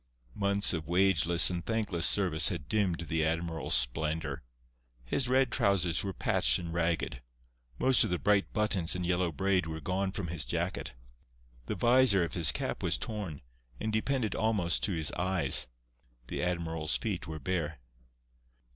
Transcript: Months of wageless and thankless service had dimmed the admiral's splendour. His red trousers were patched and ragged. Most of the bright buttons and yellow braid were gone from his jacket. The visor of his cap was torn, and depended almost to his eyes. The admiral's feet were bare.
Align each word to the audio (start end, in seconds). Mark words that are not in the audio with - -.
Months 0.33 0.73
of 0.73 0.87
wageless 0.87 1.51
and 1.51 1.63
thankless 1.63 2.07
service 2.07 2.47
had 2.49 2.67
dimmed 2.67 3.01
the 3.01 3.23
admiral's 3.23 3.75
splendour. 3.75 4.41
His 5.05 5.29
red 5.29 5.51
trousers 5.51 6.03
were 6.03 6.11
patched 6.11 6.57
and 6.57 6.73
ragged. 6.73 7.21
Most 7.77 8.03
of 8.03 8.09
the 8.09 8.17
bright 8.17 8.51
buttons 8.51 8.95
and 8.95 9.05
yellow 9.05 9.31
braid 9.31 9.67
were 9.67 9.79
gone 9.79 10.11
from 10.11 10.29
his 10.29 10.43
jacket. 10.43 10.95
The 11.67 11.75
visor 11.75 12.23
of 12.23 12.33
his 12.33 12.51
cap 12.51 12.81
was 12.81 12.97
torn, 12.97 13.43
and 13.79 13.93
depended 13.93 14.33
almost 14.33 14.81
to 14.85 14.91
his 14.93 15.11
eyes. 15.11 15.67
The 16.29 16.41
admiral's 16.41 16.97
feet 16.97 17.27
were 17.27 17.37
bare. 17.37 17.79